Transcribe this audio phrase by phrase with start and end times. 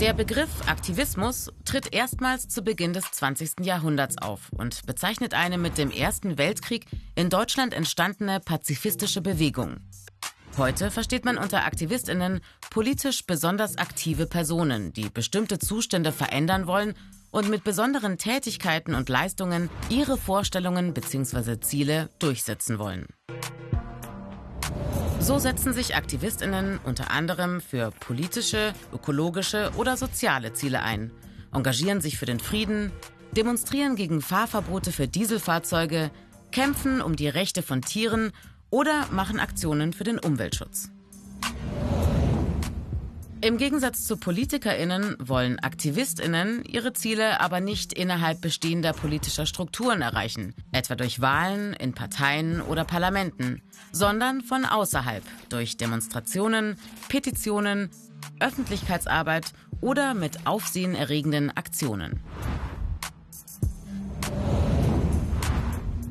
[0.00, 3.60] Der Begriff Aktivismus tritt erstmals zu Beginn des 20.
[3.60, 9.76] Jahrhunderts auf und bezeichnet eine mit dem Ersten Weltkrieg in Deutschland entstandene pazifistische Bewegung.
[10.58, 12.40] Heute versteht man unter Aktivistinnen
[12.70, 16.94] politisch besonders aktive Personen, die bestimmte Zustände verändern wollen
[17.30, 21.60] und mit besonderen Tätigkeiten und Leistungen ihre Vorstellungen bzw.
[21.60, 23.06] Ziele durchsetzen wollen.
[25.24, 31.12] So setzen sich Aktivistinnen unter anderem für politische, ökologische oder soziale Ziele ein,
[31.50, 32.92] engagieren sich für den Frieden,
[33.34, 36.10] demonstrieren gegen Fahrverbote für Dieselfahrzeuge,
[36.52, 38.32] kämpfen um die Rechte von Tieren
[38.68, 40.90] oder machen Aktionen für den Umweltschutz.
[43.44, 50.54] Im Gegensatz zu PolitikerInnen wollen AktivistInnen ihre Ziele aber nicht innerhalb bestehender politischer Strukturen erreichen,
[50.72, 53.60] etwa durch Wahlen in Parteien oder Parlamenten,
[53.92, 56.78] sondern von außerhalb durch Demonstrationen,
[57.10, 57.90] Petitionen,
[58.40, 62.20] Öffentlichkeitsarbeit oder mit aufsehenerregenden Aktionen.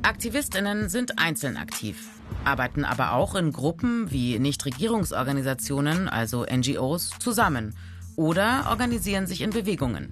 [0.03, 1.97] AktivistInnen sind einzeln aktiv
[2.45, 7.75] arbeiten aber auch in Gruppen wie Nichtregierungsorganisationen, also NGOs, zusammen
[8.15, 10.09] oder organisieren sich in Bewegungen.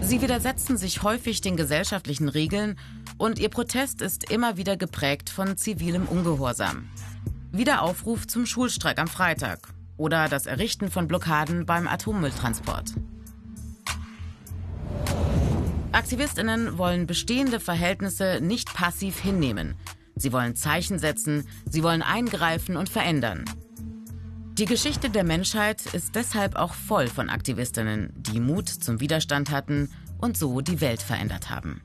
[0.00, 2.78] Sie widersetzen sich häufig den gesellschaftlichen Regeln
[3.18, 6.88] und ihr Protest ist immer wieder geprägt von zivilem Ungehorsam.
[7.50, 12.94] Wie der Aufruf zum Schulstreik am Freitag oder das Errichten von Blockaden beim Atommülltransport.
[15.92, 19.74] Aktivistinnen wollen bestehende Verhältnisse nicht passiv hinnehmen.
[20.16, 23.44] Sie wollen Zeichen setzen, sie wollen eingreifen und verändern.
[24.58, 29.90] Die Geschichte der Menschheit ist deshalb auch voll von Aktivistinnen, die Mut zum Widerstand hatten
[30.18, 31.80] und so die Welt verändert haben.